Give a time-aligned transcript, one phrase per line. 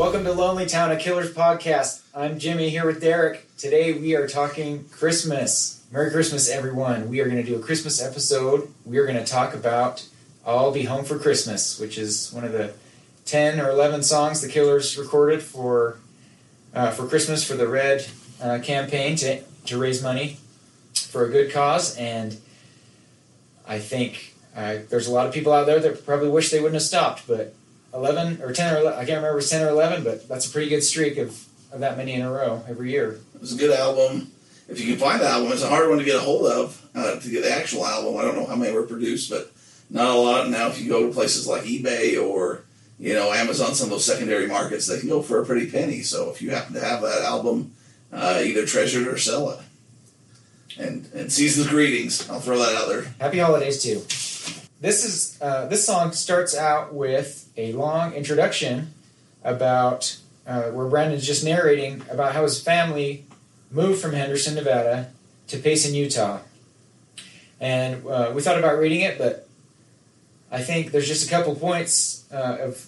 [0.00, 2.00] Welcome to Lonely Town, a Killers podcast.
[2.14, 3.54] I'm Jimmy here with Derek.
[3.58, 5.84] Today we are talking Christmas.
[5.92, 7.10] Merry Christmas, everyone.
[7.10, 8.72] We are going to do a Christmas episode.
[8.86, 10.08] We are going to talk about
[10.46, 12.72] I'll Be Home for Christmas, which is one of the
[13.26, 15.98] 10 or 11 songs the Killers recorded for
[16.72, 18.06] uh, for Christmas for the Red
[18.40, 20.38] uh, campaign to, to raise money
[20.94, 21.94] for a good cause.
[21.98, 22.38] And
[23.68, 26.76] I think uh, there's a lot of people out there that probably wish they wouldn't
[26.76, 27.54] have stopped, but
[27.92, 30.46] 11 or 10 or 11, I can't remember if it's 10 or 11, but that's
[30.46, 33.20] a pretty good streak of, of that many in a row every year.
[33.34, 34.30] It was a good album.
[34.68, 36.88] If you can find the album, it's a hard one to get a hold of
[36.94, 38.16] uh, to get the actual album.
[38.16, 39.50] I don't know how many were produced, but
[39.90, 40.48] not a lot.
[40.48, 42.62] Now, if you go to places like eBay or
[42.98, 46.02] you know Amazon, some of those secondary markets, they can go for a pretty penny.
[46.02, 47.72] So if you happen to have that album,
[48.12, 49.58] uh, either treasure it or sell it.
[50.78, 52.30] And and season's greetings.
[52.30, 53.12] I'll throw that out there.
[53.18, 54.02] Happy holidays too.
[54.80, 58.94] This is uh, this song starts out with a long introduction
[59.44, 63.26] about uh, where Brandon's just narrating about how his family
[63.70, 65.10] moved from Henderson, Nevada,
[65.48, 66.38] to Payson, Utah.
[67.60, 69.46] And uh, we thought about reading it, but
[70.50, 72.86] I think there's just a couple points uh, of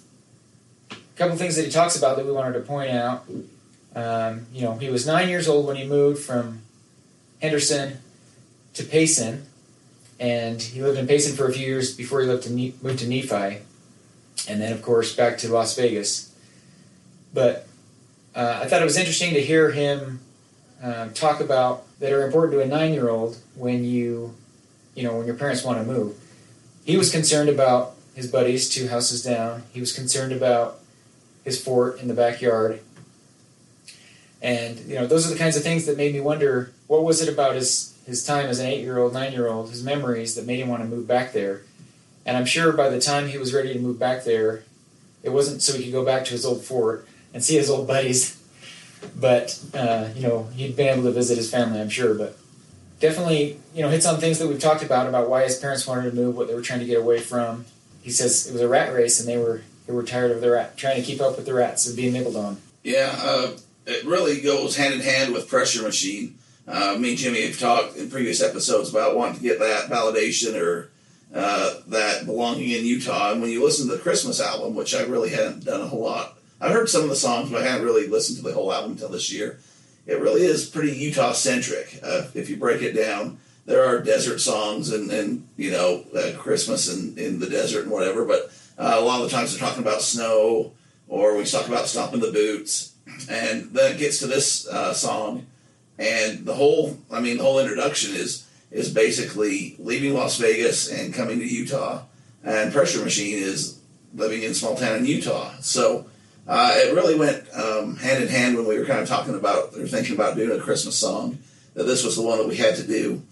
[0.90, 3.26] a couple things that he talks about that we wanted to point out.
[3.94, 6.62] Um, you know, he was nine years old when he moved from
[7.42, 7.98] Henderson
[8.72, 9.44] to Payson,
[10.20, 13.00] and he lived in Payson for a few years before he lived to ne- moved
[13.00, 13.62] to Nephi,
[14.48, 16.34] and then of course back to Las Vegas.
[17.34, 17.66] But
[18.34, 20.20] uh, I thought it was interesting to hear him
[20.82, 24.34] uh, talk about that are important to a nine-year-old when you,
[24.94, 26.16] you know, when your parents want to move.
[26.84, 29.62] He was concerned about his buddies two houses down.
[29.72, 30.80] He was concerned about
[31.44, 32.80] his fort in the backyard.
[34.40, 37.22] And you know, those are the kinds of things that made me wonder what was
[37.22, 40.34] it about his his time as an eight year old, nine year old, his memories
[40.34, 41.62] that made him want to move back there.
[42.24, 44.64] And I'm sure by the time he was ready to move back there,
[45.22, 47.86] it wasn't so he could go back to his old fort and see his old
[47.86, 48.42] buddies,
[49.18, 51.80] but uh, you know he'd been able to visit his family.
[51.80, 52.36] I'm sure, but
[53.00, 56.10] definitely you know hits on things that we've talked about about why his parents wanted
[56.10, 57.64] to move, what they were trying to get away from.
[58.02, 60.50] He says it was a rat race, and they were they were tired of the
[60.50, 62.58] rat trying to keep up with the rats and being nibbled on.
[62.82, 63.52] Yeah, uh,
[63.86, 66.36] it really goes hand in hand with Pressure Machine.
[66.66, 70.60] Uh, me and Jimmy have talked in previous episodes about wanting to get that validation
[70.60, 70.90] or
[71.34, 73.32] uh, that belonging in Utah.
[73.32, 76.02] And when you listen to the Christmas album, which I really hadn't done a whole
[76.02, 78.72] lot, I've heard some of the songs, but I hadn't really listened to the whole
[78.72, 79.58] album until this year.
[80.06, 81.98] It really is pretty Utah centric.
[82.02, 86.36] Uh, if you break it down, there are desert songs and, and you know uh,
[86.36, 89.66] Christmas in, in the desert and whatever, but uh, a lot of the times they're
[89.66, 90.72] talking about snow
[91.08, 92.94] or we talk about stomping the boots,
[93.28, 95.46] and then it gets to this uh, song
[95.98, 101.14] and the whole i mean the whole introduction is is basically leaving las vegas and
[101.14, 102.02] coming to utah.
[102.42, 103.78] And pressure machine is
[104.14, 105.52] living in small town in utah.
[105.60, 106.06] So
[106.48, 109.76] uh, it really went um, hand in hand when we were kind of talking about
[109.76, 111.38] or thinking about doing a christmas song
[111.74, 113.22] that this was the one that we had to do.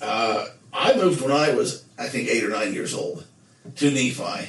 [0.00, 3.24] Uh, i moved when i was i think eight or nine years old
[3.76, 4.48] to nephi.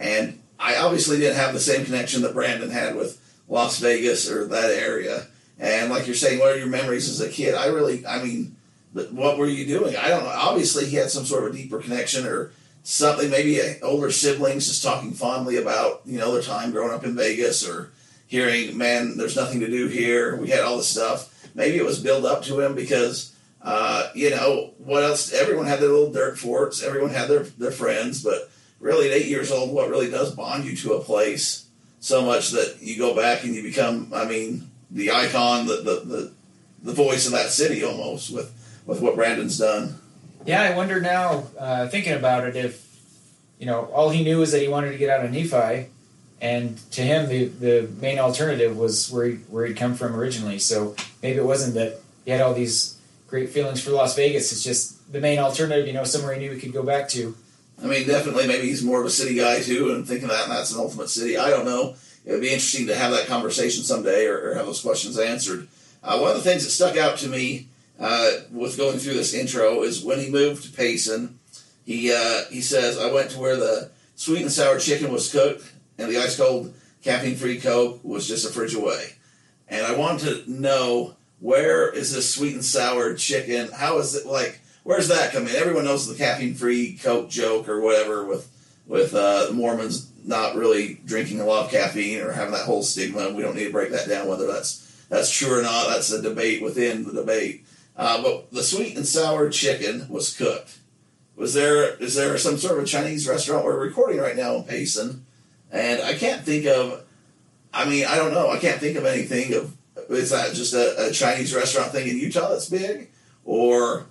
[0.00, 4.46] And i obviously didn't have the same connection that brandon had with las vegas or
[4.46, 5.26] that area
[5.58, 7.54] and like you're saying, what are your memories as a kid?
[7.54, 8.56] I really, I mean,
[8.92, 9.96] what were you doing?
[9.96, 10.30] I don't know.
[10.30, 13.30] Obviously, he had some sort of a deeper connection or something.
[13.30, 17.68] Maybe older siblings just talking fondly about you know their time growing up in Vegas
[17.68, 17.92] or
[18.26, 20.36] hearing, man, there's nothing to do here.
[20.36, 21.30] We had all this stuff.
[21.54, 23.30] Maybe it was built up to him because.
[23.66, 25.32] Uh, you know what else?
[25.32, 26.82] Everyone had their little dirt forts.
[26.82, 30.66] Everyone had their their friends, but really, at eight years old, what really does bond
[30.66, 31.64] you to a place
[31.98, 34.12] so much that you go back and you become.
[34.14, 36.32] I mean, the icon, the, the, the,
[36.82, 38.52] the voice of that city almost with,
[38.86, 39.96] with what Brandon's done.
[40.46, 42.84] Yeah, I wonder now, uh, thinking about it, if,
[43.58, 45.88] you know, all he knew is that he wanted to get out of Nephi,
[46.40, 50.58] and to him, the, the main alternative was where, he, where he'd come from originally.
[50.58, 54.52] So maybe it wasn't that he had all these great feelings for Las Vegas.
[54.52, 57.34] It's just the main alternative, you know, somewhere he knew he could go back to.
[57.82, 60.52] I mean, definitely, maybe he's more of a city guy too, and thinking that and
[60.52, 61.38] that's an ultimate city.
[61.38, 64.66] I don't know it would be interesting to have that conversation someday or, or have
[64.66, 65.68] those questions answered.
[66.02, 67.68] Uh, one of the things that stuck out to me
[67.98, 71.38] uh, with going through this intro is when he moved to Payson,
[71.84, 75.72] he uh, he says, "I went to where the sweet and sour chicken was cooked,
[75.98, 79.14] and the ice cold caffeine free Coke was just a fridge away."
[79.68, 83.70] And I wanted to know where is this sweet and sour chicken?
[83.72, 84.60] How is it like?
[84.82, 85.54] Where's that coming?
[85.54, 88.50] Everyone knows the caffeine free Coke joke or whatever with
[88.86, 92.82] with uh, the Mormons not really drinking a lot of caffeine or having that whole
[92.82, 93.32] stigma.
[93.32, 95.88] We don't need to break that down whether that's that's true or not.
[95.88, 97.64] That's a debate within the debate.
[97.96, 100.78] Uh, but the sweet and sour chicken was cooked.
[101.36, 104.64] Was there is there some sort of a Chinese restaurant we're recording right now in
[104.64, 105.24] Payson,
[105.70, 107.04] and I can't think of
[107.74, 108.50] I mean, I don't know.
[108.50, 109.76] I can't think of anything of.
[110.08, 113.10] Is that just a, a Chinese restaurant thing in Utah that's big,
[113.44, 114.06] or?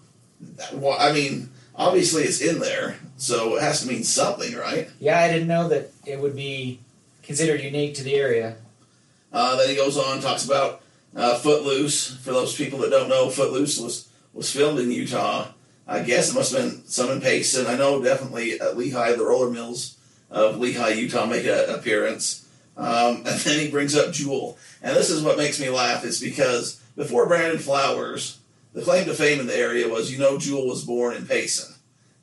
[1.00, 4.90] I mean, obviously it's in there, so it has to mean something, right?
[5.00, 6.80] Yeah, I didn't know that it would be
[7.22, 8.58] considered unique to the area.
[9.32, 10.82] Uh, then he goes on talks about
[11.16, 12.16] uh, Footloose.
[12.18, 15.48] For those people that don't know, Footloose was was filmed in Utah.
[15.88, 17.68] I guess it must have been some in Payson.
[17.68, 19.98] I know definitely at Lehi, the roller mills
[20.32, 22.48] of Lehi, Utah, make an appearance.
[22.78, 26.04] Um, and then he brings up Jewel, and this is what makes me laugh.
[26.04, 28.40] Is because before Brandon Flowers,
[28.74, 31.74] the claim to fame in the area was, you know, Jewel was born in Payson,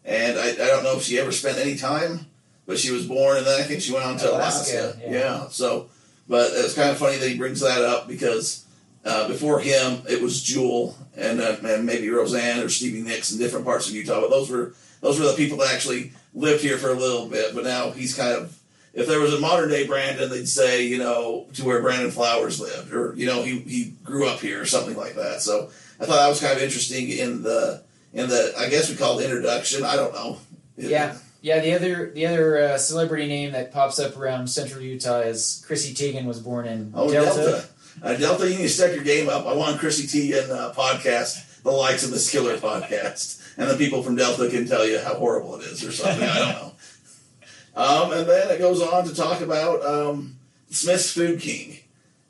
[0.04, 2.26] and I, I don't know if she ever spent any time,
[2.66, 4.78] but she was born, and then I think she went on to Alaska.
[4.78, 5.10] Alaska, yeah.
[5.10, 5.48] yeah.
[5.48, 5.88] So,
[6.28, 8.64] but it's kind of funny that he brings that up because
[9.04, 13.38] uh, before him it was Jewel and uh, and maybe Roseanne or Stevie Nicks in
[13.38, 16.78] different parts of Utah, but those were those were the people that actually lived here
[16.78, 17.54] for a little bit.
[17.54, 18.56] But now he's kind of
[18.92, 22.60] if there was a modern day Brandon, they'd say, you know, to where Brandon Flowers
[22.60, 25.40] lived, or you know, he, he grew up here, or something like that.
[25.40, 25.70] So
[26.00, 27.82] I thought that was kind of interesting in the
[28.12, 29.84] in the I guess we call it introduction.
[29.84, 30.38] I don't know.
[30.76, 31.60] Yeah, yeah.
[31.60, 35.92] The other the other uh, celebrity name that pops up around Central Utah is Chrissy
[35.94, 37.40] Teigen was born in Oh, Delta.
[37.40, 37.64] Delta.
[38.02, 39.46] Uh, Delta, you need to step your game up.
[39.46, 44.02] I want Chrissy Teigen uh, podcast, the likes of this killer podcast, and the people
[44.02, 46.26] from Delta can tell you how horrible it is or something.
[46.26, 46.72] I don't know.
[47.76, 50.36] Um, and then it goes on to talk about um,
[50.70, 51.78] Smith's Food King,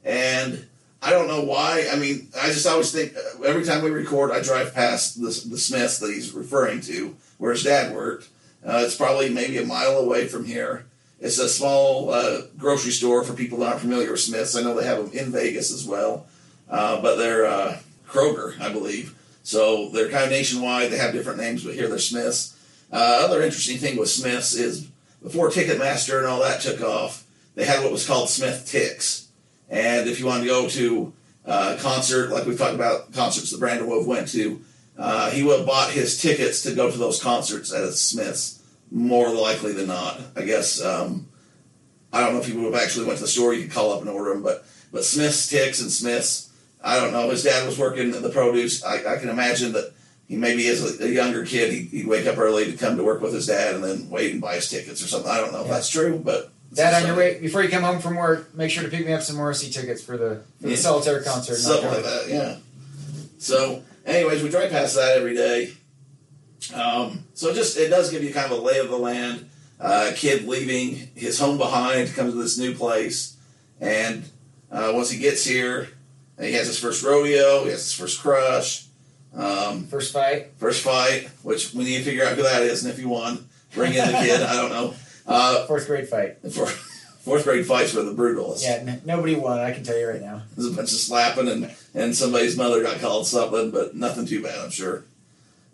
[0.04, 0.66] and
[1.02, 1.88] I don't know why.
[1.90, 5.28] I mean, I just always think uh, every time we record, I drive past the,
[5.48, 8.28] the Smiths that he's referring to, where his dad worked.
[8.64, 10.84] Uh, it's probably maybe a mile away from here.
[11.18, 14.56] It's a small uh, grocery store for people that aren't familiar with Smiths.
[14.56, 16.26] I know they have them in Vegas as well,
[16.68, 19.14] uh, but they're uh, Kroger, I believe.
[19.42, 20.90] So they're kind of nationwide.
[20.90, 22.56] They have different names, but here they're Smiths.
[22.92, 24.88] Other interesting thing with Smiths is
[25.22, 27.24] before Ticketmaster and all that took off,
[27.54, 29.26] they had what was called Smith Tix.
[29.70, 31.12] And if you want to go to
[31.46, 34.60] uh, a concert, like we've talked about concerts that Brandon Wove went to,
[34.98, 39.30] uh, he would have bought his tickets to go to those concerts at Smith's more
[39.30, 40.20] likely than not.
[40.36, 41.28] I guess um,
[42.12, 43.54] I don't know if he would have actually went to the store.
[43.54, 46.48] You could call up and order them, but but Smith's Tix and Smith's.
[46.82, 47.30] I don't know.
[47.30, 48.82] His dad was working in the produce.
[48.82, 49.92] I, I can imagine that
[50.28, 53.20] he maybe as a, younger kid, he, he'd wake up early to come to work
[53.20, 55.30] with his dad and then wait and buy his tickets or something.
[55.30, 57.98] I don't know if that's true, but Dad, on your way before you come home
[57.98, 60.70] from work, make sure to pick me up some Morrissey tickets for the for the
[60.70, 60.76] Yeah.
[60.76, 61.56] solitaire concert.
[61.56, 62.28] something like that.
[62.28, 62.56] Yeah.
[63.38, 65.72] So, anyways, we drive past that every day.
[66.74, 69.48] Um, so just it does give you kind of a lay of the land.
[69.80, 73.36] Uh, a kid leaving his home behind to come to this new place,
[73.80, 74.24] and
[74.70, 75.88] uh, once he gets here,
[76.38, 77.64] he has his first rodeo.
[77.64, 78.84] He has his first crush.
[79.34, 80.48] Um, First fight.
[80.58, 83.48] first fight, which we need to figure out who that is and if he won.
[83.74, 84.42] Bring in the kid.
[84.42, 84.94] I don't know.
[85.26, 86.38] Uh, Fourth grade fight.
[86.52, 86.66] for
[87.20, 88.62] fourth grade fights were the brutalest.
[88.62, 89.58] Yeah, n- nobody won.
[89.58, 90.42] I can tell you right now.
[90.56, 94.42] There's a bunch of slapping, and, and somebody's mother got called something, but nothing too
[94.42, 95.04] bad, I'm sure.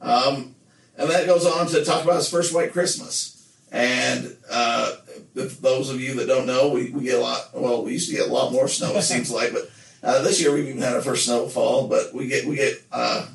[0.00, 0.54] Um,
[0.98, 3.32] and that goes on to talk about his first white Christmas.
[3.72, 4.96] And uh,
[5.34, 8.08] if those of you that don't know, we, we get a lot, well, we used
[8.10, 9.70] to get a lot more snow, it seems like, but
[10.02, 13.26] uh, this year we've even had our first snowfall, but we get, we get uh,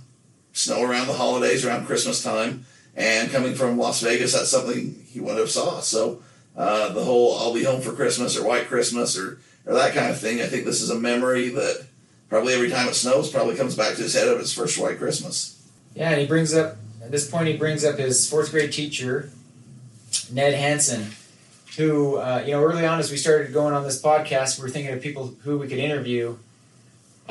[0.53, 2.65] snow around the holidays, around Christmas time.
[2.95, 5.80] And coming from Las Vegas, that's something he wouldn't have saw.
[5.80, 6.21] So
[6.57, 10.09] uh, the whole "I'll be home for Christmas" or "White Christmas" or or that kind
[10.09, 10.42] of thing.
[10.42, 11.85] I think this is a memory that
[12.30, 14.97] probably every time it snows probably comes back to his head of his first white
[14.97, 15.57] Christmas.
[15.95, 19.30] Yeah, and he brings up at this point he brings up his fourth grade teacher,
[20.31, 21.11] Ned Hansen,
[21.77, 24.69] who uh, you know early on as we started going on this podcast, we were
[24.69, 26.37] thinking of people who we could interview.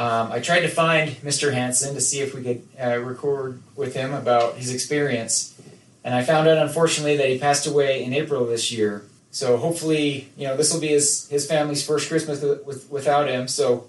[0.00, 1.52] Um, I tried to find Mr.
[1.52, 5.61] Hansen to see if we could uh, record with him about his experience,
[6.02, 9.04] and I found out unfortunately that he passed away in April this year.
[9.30, 13.28] So hopefully, you know, this will be his his family's first Christmas with, with, without
[13.28, 13.47] him.
[13.47, 13.88] So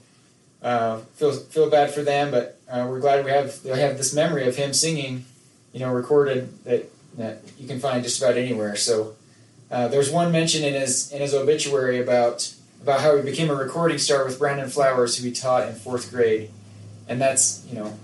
[0.61, 4.13] uh, feel feel bad for them, but uh, we're glad we have they have this
[4.13, 5.23] memory of him singing,
[5.71, 6.89] you know, recorded that
[7.19, 8.75] that you can find just about anywhere.
[8.75, 9.15] So
[9.71, 13.55] uh, there's one mention in his in his obituary about about how he became a
[13.55, 16.49] recording star with Brandon Flowers, who he taught in fourth grade,
[17.07, 17.97] and that's you know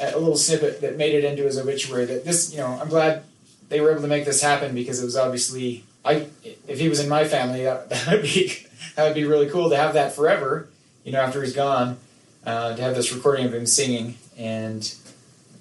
[0.00, 2.04] a little snippet that made it into his obituary.
[2.04, 3.22] That this you know I'm glad
[3.68, 6.26] they were able to make this happen because it was obviously I
[6.66, 8.52] if he was in my family that, that would be
[8.96, 10.68] that would be really cool to have that forever
[11.08, 11.96] you know, after he's gone,
[12.44, 14.94] uh, to have this recording of him singing and,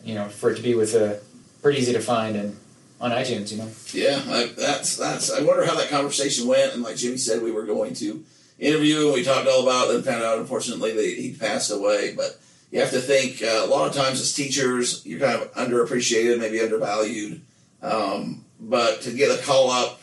[0.03, 1.21] you know, for it to be with a
[1.61, 2.57] pretty easy to find and
[2.99, 3.69] on iTunes, you know.
[3.91, 5.31] Yeah, I, that's that's.
[5.31, 6.73] I wonder how that conversation went.
[6.73, 8.23] And like Jimmy said, we were going to
[8.59, 9.93] interview and we talked all about.
[9.93, 12.13] and found out, unfortunately, that he passed away.
[12.15, 12.39] But
[12.71, 16.39] you have to think uh, a lot of times as teachers, you're kind of underappreciated,
[16.39, 17.41] maybe undervalued.
[17.81, 20.01] Um, but to get a call up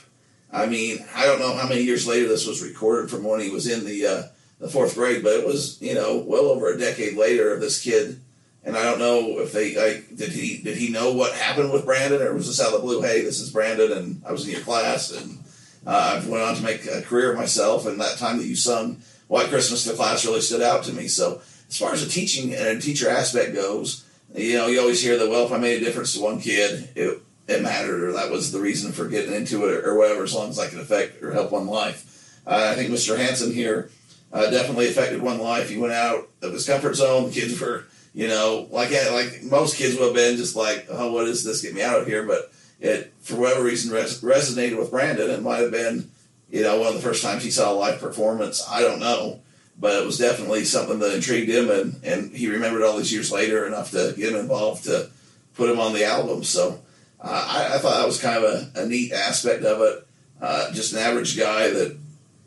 [0.55, 3.51] I mean, I don't know how many years later this was recorded from when he
[3.51, 4.23] was in the uh,
[4.61, 7.83] the fourth grade, but it was you know well over a decade later of this
[7.83, 8.21] kid.
[8.64, 11.85] And I don't know if they like did he did he know what happened with
[11.85, 13.02] Brandon or was this out of the blue?
[13.02, 15.38] Hey, this is Brandon, and I was in your class, and
[15.87, 17.87] uh, I went on to make a career of myself.
[17.87, 20.92] And that time that you sung White Christmas to the class really stood out to
[20.92, 21.09] me.
[21.09, 24.04] So as far as the teaching and teacher aspect goes,
[24.35, 26.88] you know, you always hear that well, if I made a difference to one kid,
[26.94, 30.35] it it mattered, or that was the reason for getting into it, or whatever, as
[30.35, 32.40] long as I could affect or help one life.
[32.47, 33.16] Uh, I think Mr.
[33.16, 33.90] Hansen here
[34.33, 35.68] uh, definitely affected one life.
[35.68, 37.26] He went out of his comfort zone.
[37.26, 41.12] The kids were, you know, like like most kids would have been, just like, oh,
[41.12, 41.61] what is this?
[41.61, 42.23] Get me out of here.
[42.23, 45.30] But it, for whatever reason, res- resonated with Brandon.
[45.30, 46.11] It might have been,
[46.49, 48.64] you know, one of the first times he saw a live performance.
[48.71, 49.40] I don't know.
[49.78, 53.33] But it was definitely something that intrigued him, and, and he remembered all these years
[53.33, 55.11] later enough to get him involved to
[55.56, 56.44] put him on the album.
[56.44, 56.80] So
[57.21, 60.06] uh, I, I, thought that was kind of a, a neat aspect of it.
[60.40, 61.97] Uh, just an average guy that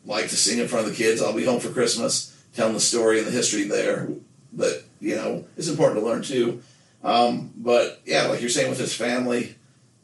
[0.06, 1.22] liked to sing in front of the kids.
[1.22, 4.08] I'll be home for Christmas, telling the story and the history there
[4.54, 6.62] that you know it's important to learn too.
[7.04, 9.56] Um, but yeah, like you're saying with his family,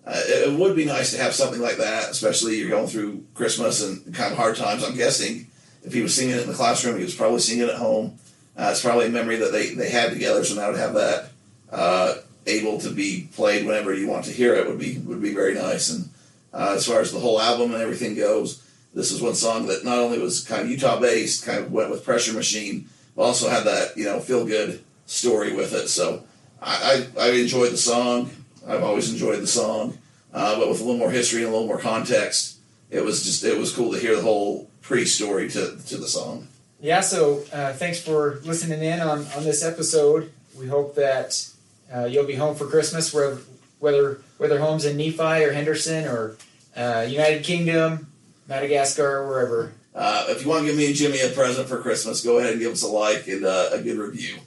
[0.06, 3.84] uh, it, would be nice to have something like that, especially you're going through Christmas
[3.84, 4.84] and kind of hard times.
[4.84, 5.48] I'm guessing
[5.84, 8.20] if he was singing it in the classroom, he was probably singing it at home.
[8.56, 11.30] Uh, it's probably a memory that they, they had together, so now to have that
[11.72, 15.34] uh, able to be played whenever you want to hear it would be would be
[15.34, 15.90] very nice.
[15.90, 16.10] And
[16.54, 18.62] uh, as far as the whole album and everything goes,
[18.94, 21.90] this was one song that not only was kind of Utah based, kind of went
[21.90, 25.88] with Pressure Machine, also had that you know feel good story with it.
[25.88, 26.24] So
[26.62, 28.30] I, I, I enjoyed the song.
[28.68, 29.98] I've always enjoyed the song,
[30.34, 33.44] uh, but with a little more history and a little more context, it was just
[33.44, 36.48] it was cool to hear the whole pre-story to to the song.
[36.80, 40.34] Yeah, so uh, thanks for listening in on, on this episode.
[40.60, 41.50] We hope that
[41.94, 43.40] uh, you'll be home for Christmas, whether
[43.80, 46.36] whether whether home's in Nephi or Henderson or
[46.76, 48.08] uh, United Kingdom,
[48.48, 49.74] Madagascar, wherever.
[49.96, 52.52] Uh, if you want to give me and Jimmy a present for Christmas, go ahead
[52.52, 54.38] and give us a like and uh, a good review.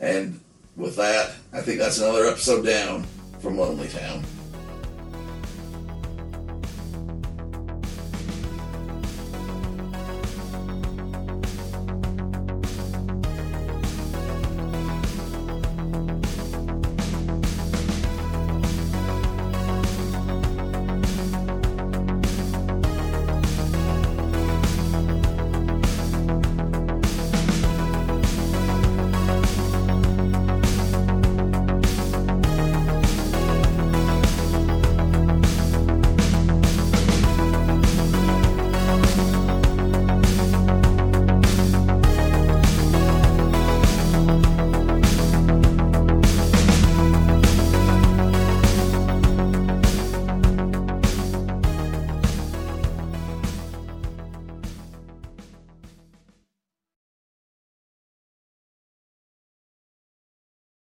[0.00, 0.40] And
[0.76, 3.06] with that, I think that's another episode down
[3.40, 4.24] from Lonely Town.